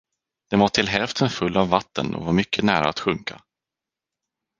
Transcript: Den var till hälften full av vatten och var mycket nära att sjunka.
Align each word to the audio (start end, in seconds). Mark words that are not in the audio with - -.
Den 0.51 0.59
var 0.59 0.67
till 0.67 0.87
hälften 0.87 1.29
full 1.29 1.57
av 1.57 1.69
vatten 1.69 2.15
och 2.15 2.25
var 2.25 2.33
mycket 2.33 2.63
nära 2.65 2.89
att 2.89 2.99
sjunka. 2.99 3.41